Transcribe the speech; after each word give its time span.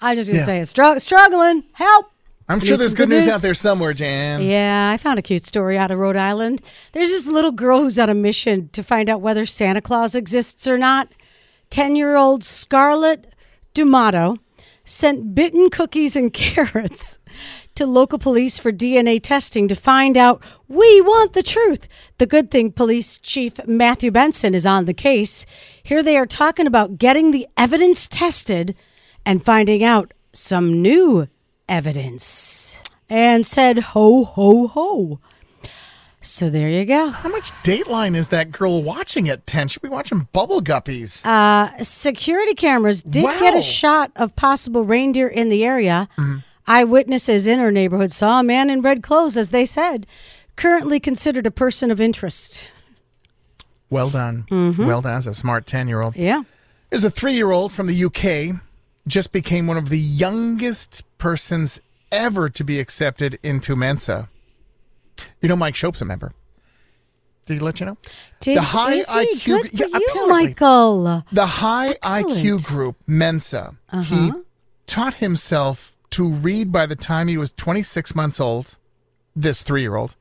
I 0.00 0.14
just 0.14 0.28
gonna 0.30 0.40
Yeah. 0.40 0.44
say 0.46 0.58
it. 0.60 0.62
Strug- 0.64 1.00
struggling. 1.00 1.64
Help. 1.72 2.06
I'm 2.48 2.60
sure 2.60 2.76
there's 2.76 2.94
good 2.94 3.08
good 3.08 3.16
news 3.16 3.26
news. 3.26 3.34
out 3.34 3.42
there 3.42 3.54
somewhere, 3.54 3.92
Jan. 3.92 4.40
Yeah, 4.42 4.90
I 4.92 4.96
found 4.98 5.18
a 5.18 5.22
cute 5.22 5.44
story 5.44 5.76
out 5.76 5.90
of 5.90 5.98
Rhode 5.98 6.16
Island. 6.16 6.62
There's 6.92 7.08
this 7.10 7.26
little 7.26 7.50
girl 7.50 7.80
who's 7.80 7.98
on 7.98 8.08
a 8.08 8.14
mission 8.14 8.68
to 8.72 8.84
find 8.84 9.10
out 9.10 9.20
whether 9.20 9.44
Santa 9.46 9.80
Claus 9.80 10.14
exists 10.14 10.68
or 10.68 10.78
not. 10.78 11.08
10 11.70 11.96
year 11.96 12.14
old 12.14 12.44
Scarlett 12.44 13.34
Dumato 13.74 14.36
sent 14.84 15.34
bitten 15.34 15.70
cookies 15.70 16.14
and 16.14 16.32
carrots 16.32 17.18
to 17.74 17.84
local 17.84 18.18
police 18.18 18.58
for 18.60 18.70
DNA 18.70 19.20
testing 19.20 19.66
to 19.68 19.74
find 19.74 20.16
out 20.16 20.40
we 20.68 21.00
want 21.00 21.32
the 21.32 21.42
truth. 21.42 21.88
The 22.18 22.26
good 22.26 22.50
thing, 22.52 22.70
Police 22.70 23.18
Chief 23.18 23.58
Matthew 23.66 24.12
Benson 24.12 24.54
is 24.54 24.64
on 24.64 24.84
the 24.84 24.94
case. 24.94 25.44
Here 25.82 26.02
they 26.02 26.16
are 26.16 26.26
talking 26.26 26.66
about 26.68 26.96
getting 26.96 27.32
the 27.32 27.46
evidence 27.56 28.06
tested 28.06 28.76
and 29.26 29.44
finding 29.44 29.84
out 29.84 30.14
some 30.32 30.80
new 30.80 31.28
evidence. 31.68 32.82
And 33.10 33.46
said, 33.46 33.78
ho, 33.78 34.24
ho, 34.24 34.66
ho. 34.68 35.20
So 36.20 36.50
there 36.50 36.68
you 36.68 36.84
go. 36.84 37.10
How 37.10 37.28
much 37.28 37.52
Dateline 37.62 38.16
is 38.16 38.30
that 38.30 38.50
girl 38.50 38.82
watching 38.82 39.28
at 39.28 39.46
10? 39.46 39.68
She'll 39.68 39.80
be 39.80 39.88
watching 39.88 40.26
Bubble 40.32 40.60
Guppies. 40.60 41.24
Uh, 41.24 41.70
security 41.84 42.54
cameras 42.54 43.02
did 43.02 43.22
get 43.38 43.54
a 43.54 43.62
shot 43.62 44.10
of 44.16 44.34
possible 44.34 44.82
reindeer 44.82 45.28
in 45.28 45.50
the 45.50 45.64
area. 45.64 46.08
Mm-hmm. 46.16 46.38
Eyewitnesses 46.66 47.46
in 47.46 47.60
her 47.60 47.70
neighborhood 47.70 48.10
saw 48.10 48.40
a 48.40 48.42
man 48.42 48.70
in 48.70 48.82
red 48.82 49.04
clothes, 49.04 49.36
as 49.36 49.50
they 49.50 49.64
said, 49.64 50.04
currently 50.56 50.98
considered 50.98 51.46
a 51.46 51.52
person 51.52 51.92
of 51.92 52.00
interest. 52.00 52.70
well 53.88 54.10
done. 54.10 54.46
Mm-hmm. 54.50 54.84
Well 54.84 55.02
done. 55.02 55.14
As 55.16 55.28
a 55.28 55.34
smart 55.34 55.64
10 55.64 55.86
year 55.86 56.00
old. 56.00 56.16
Yeah. 56.16 56.42
There's 56.90 57.04
a 57.04 57.10
three 57.10 57.34
year 57.34 57.52
old 57.52 57.72
from 57.72 57.86
the 57.86 58.04
UK, 58.04 58.60
just 59.06 59.32
became 59.32 59.66
one 59.66 59.76
of 59.76 59.88
the 59.88 59.98
youngest 59.98 61.04
persons 61.18 61.80
ever 62.10 62.48
to 62.48 62.64
be 62.64 62.80
accepted 62.80 63.38
into 63.42 63.76
Mensa. 63.76 64.28
You 65.40 65.48
know, 65.48 65.56
Mike 65.56 65.74
Shope's 65.74 66.00
a 66.00 66.04
member. 66.04 66.32
Did 67.46 67.54
he 67.54 67.60
let 67.60 67.78
you 67.78 67.86
know? 67.86 67.96
Did, 68.40 68.56
The 68.56 68.62
high? 68.62 68.98
IQ 69.00 69.44
Good 69.44 69.72
yeah, 69.72 69.86
you. 69.92 70.28
Michael. 70.28 71.24
The 71.30 71.46
high 71.46 71.90
Excellent. 72.02 72.38
IQ 72.38 72.66
group, 72.66 72.96
Mensa, 73.06 73.76
he 73.92 73.96
uh-huh. 73.98 74.40
taught 74.86 75.14
himself 75.14 75.96
to 76.10 76.28
read 76.28 76.72
by 76.72 76.86
the 76.86 76.96
time 76.96 77.28
he 77.28 77.36
was 77.38 77.52
26 77.52 78.14
months 78.16 78.40
old, 78.40 78.76
this 79.36 79.62
three 79.62 79.82
year 79.82 79.94
old, 79.94 80.16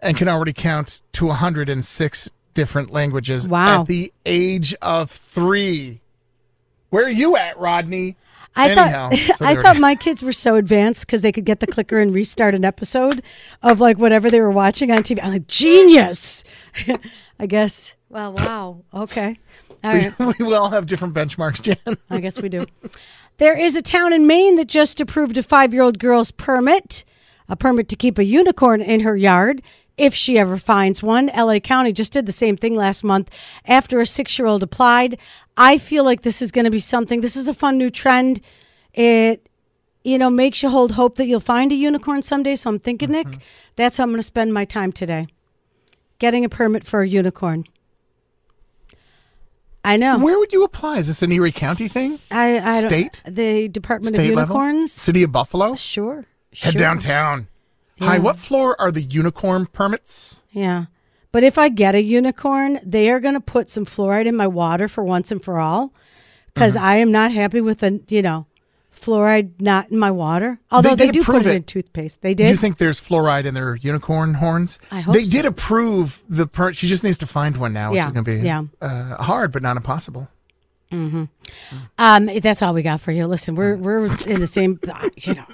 and 0.00 0.16
can 0.16 0.28
already 0.28 0.54
count 0.54 1.02
to 1.12 1.26
106 1.26 2.30
different 2.54 2.90
languages 2.90 3.46
Wow. 3.48 3.82
at 3.82 3.86
the 3.88 4.12
age 4.24 4.74
of 4.80 5.10
three. 5.10 6.00
Where 6.94 7.06
are 7.06 7.10
you 7.10 7.36
at, 7.36 7.58
Rodney? 7.58 8.16
I 8.54 8.70
Anyhow, 8.70 9.10
thought 9.10 9.36
so 9.38 9.44
I 9.44 9.56
thought 9.56 9.78
my 9.78 9.96
kids 9.96 10.22
were 10.22 10.32
so 10.32 10.54
advanced 10.54 11.04
because 11.04 11.22
they 11.22 11.32
could 11.32 11.44
get 11.44 11.58
the 11.58 11.66
clicker 11.66 11.98
and 11.98 12.14
restart 12.14 12.54
an 12.54 12.64
episode 12.64 13.20
of 13.64 13.80
like 13.80 13.98
whatever 13.98 14.30
they 14.30 14.40
were 14.40 14.52
watching 14.52 14.92
on 14.92 15.02
TV. 15.02 15.18
I'm 15.20 15.32
like 15.32 15.48
genius. 15.48 16.44
I 17.40 17.46
guess. 17.46 17.96
Well, 18.10 18.34
wow. 18.34 18.84
Okay. 18.94 19.36
All 19.82 19.92
right. 19.92 20.12
we 20.38 20.54
all 20.54 20.70
have 20.70 20.86
different 20.86 21.14
benchmarks, 21.14 21.62
Jan. 21.62 21.98
I 22.10 22.20
guess 22.20 22.40
we 22.40 22.48
do. 22.48 22.64
There 23.38 23.58
is 23.58 23.74
a 23.74 23.82
town 23.82 24.12
in 24.12 24.28
Maine 24.28 24.54
that 24.54 24.68
just 24.68 25.00
approved 25.00 25.36
a 25.36 25.42
five 25.42 25.74
year 25.74 25.82
old 25.82 25.98
girl's 25.98 26.30
permit, 26.30 27.04
a 27.48 27.56
permit 27.56 27.88
to 27.88 27.96
keep 27.96 28.18
a 28.18 28.24
unicorn 28.24 28.80
in 28.80 29.00
her 29.00 29.16
yard 29.16 29.62
if 29.96 30.14
she 30.14 30.38
ever 30.38 30.56
finds 30.56 31.02
one. 31.02 31.30
LA 31.36 31.58
County 31.58 31.92
just 31.92 32.12
did 32.12 32.26
the 32.26 32.32
same 32.32 32.56
thing 32.56 32.74
last 32.74 33.04
month 33.04 33.30
after 33.66 34.00
a 34.00 34.06
six 34.06 34.38
year 34.38 34.46
old 34.46 34.62
applied. 34.62 35.18
I 35.56 35.78
feel 35.78 36.04
like 36.04 36.22
this 36.22 36.42
is 36.42 36.50
going 36.50 36.64
to 36.64 36.70
be 36.70 36.80
something, 36.80 37.20
this 37.20 37.36
is 37.36 37.48
a 37.48 37.54
fun 37.54 37.78
new 37.78 37.90
trend. 37.90 38.40
It, 38.92 39.48
you 40.04 40.18
know, 40.18 40.30
makes 40.30 40.62
you 40.62 40.68
hold 40.68 40.92
hope 40.92 41.16
that 41.16 41.26
you'll 41.26 41.40
find 41.40 41.72
a 41.72 41.74
unicorn 41.74 42.22
someday. 42.22 42.56
So 42.56 42.70
I'm 42.70 42.78
thinking, 42.78 43.10
Nick, 43.10 43.26
mm-hmm. 43.26 43.40
that's 43.76 43.96
how 43.96 44.04
I'm 44.04 44.10
going 44.10 44.18
to 44.18 44.22
spend 44.22 44.52
my 44.52 44.64
time 44.64 44.92
today 44.92 45.28
getting 46.18 46.44
a 46.44 46.48
permit 46.48 46.84
for 46.84 47.00
a 47.00 47.08
unicorn. 47.08 47.64
I 49.84 49.96
know. 49.96 50.18
Where 50.18 50.38
would 50.38 50.52
you 50.52 50.64
apply? 50.64 50.98
Is 50.98 51.08
this 51.08 51.22
an 51.22 51.30
Erie 51.32 51.52
County 51.52 51.88
thing? 51.88 52.18
I, 52.30 52.58
I 52.58 52.80
State? 52.80 53.22
the 53.26 53.68
Department 53.68 54.14
State 54.14 54.30
of 54.30 54.36
level? 54.36 54.56
Unicorns. 54.56 54.92
City 54.92 55.22
of 55.22 55.32
Buffalo? 55.32 55.74
Sure. 55.74 56.24
Head 56.54 56.72
sure. 56.72 56.78
downtown. 56.78 57.48
Hi, 58.00 58.18
what 58.18 58.36
floor 58.38 58.78
are 58.80 58.90
the 58.90 59.02
unicorn 59.02 59.66
permits? 59.66 60.42
Yeah. 60.50 60.86
But 61.32 61.42
if 61.44 61.58
I 61.58 61.68
get 61.68 61.94
a 61.94 62.02
unicorn, 62.02 62.80
they 62.84 63.10
are 63.10 63.20
going 63.20 63.34
to 63.34 63.40
put 63.40 63.68
some 63.70 63.84
fluoride 63.84 64.26
in 64.26 64.36
my 64.36 64.46
water 64.46 64.88
for 64.88 65.02
once 65.04 65.30
and 65.32 65.42
for 65.42 65.58
all 65.58 65.92
because 66.54 66.76
Mm-hmm. 66.76 66.84
I 66.84 66.96
am 66.96 67.10
not 67.12 67.32
happy 67.32 67.60
with 67.60 67.78
the, 67.80 68.00
you 68.08 68.22
know, 68.22 68.46
fluoride 68.94 69.60
not 69.60 69.90
in 69.90 69.98
my 69.98 70.10
water. 70.12 70.60
Although 70.70 70.94
they, 70.94 71.06
did 71.06 71.14
do 71.14 71.24
put 71.24 71.44
it, 71.44 71.46
it. 71.46 71.56
in 71.56 71.62
toothpaste. 71.64 72.22
They 72.22 72.34
did. 72.34 72.44
Do 72.44 72.50
you 72.50 72.56
think 72.56 72.78
there's 72.78 73.00
fluoride 73.00 73.44
in 73.46 73.54
their 73.54 73.74
unicorn 73.76 74.34
horns? 74.34 74.78
I 74.92 75.00
hope 75.00 75.14
they 75.14 75.24
so. 75.24 75.32
did 75.32 75.46
approve 75.46 76.22
the 76.28 76.46
per. 76.46 76.72
She 76.72 76.86
just 76.86 77.02
needs 77.04 77.18
to 77.18 77.26
find 77.26 77.56
one 77.56 77.72
now, 77.72 77.90
which 77.90 77.96
Yeah, 77.96 78.06
is 78.06 78.12
going 78.12 78.24
to 78.24 78.30
be 78.38 78.46
yeah. 78.46 78.62
uh, 78.80 79.16
hard, 79.22 79.50
but 79.52 79.62
not 79.62 79.76
impossible. 79.76 80.28
um, 80.92 81.28
that's 81.98 82.62
all 82.62 82.72
we 82.74 82.82
got 82.82 83.00
for 83.00 83.10
you. 83.10 83.26
Listen, 83.26 83.56
we're 83.56 83.76
we're 83.76 84.04
in 84.26 84.38
the 84.38 84.46
same, 84.46 84.78
you 85.16 85.34
know. 85.34 85.44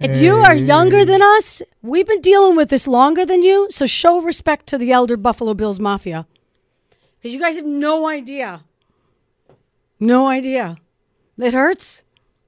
If 0.00 0.22
you 0.22 0.36
are 0.36 0.54
younger 0.54 1.04
than 1.04 1.22
us, 1.22 1.60
we've 1.82 2.06
been 2.06 2.20
dealing 2.20 2.54
with 2.56 2.68
this 2.70 2.86
longer 2.86 3.26
than 3.26 3.42
you, 3.42 3.66
so 3.70 3.84
show 3.84 4.20
respect 4.20 4.66
to 4.68 4.78
the 4.78 4.92
elder 4.92 5.16
Buffalo 5.16 5.54
Bills 5.54 5.80
Mafia. 5.80 6.26
Because 7.18 7.34
you 7.34 7.40
guys 7.40 7.56
have 7.56 7.66
no 7.66 8.06
idea. 8.08 8.62
No 9.98 10.28
idea. 10.28 10.76
It 11.36 11.52
hurts. 11.52 12.04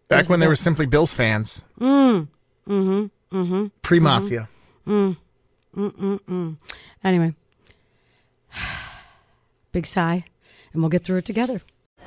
Back 0.07 0.29
when 0.29 0.39
they 0.39 0.47
were 0.47 0.55
simply 0.55 0.87
Bills 0.87 1.13
fans. 1.13 1.65
Mm. 1.81 2.29
Mm-hmm. 2.69 3.37
Mm-hmm. 3.37 3.67
Pre 3.83 4.01
mafia. 4.01 4.49
Mm. 4.87 5.17
Mm-mm-mm. 5.77 6.57
Anyway, 7.03 7.35
big 9.73 9.87
sigh, 9.87 10.25
and 10.73 10.83
we'll 10.83 10.89
get 10.89 11.05
through 11.05 11.19
it 11.19 11.25
together. 11.25 11.61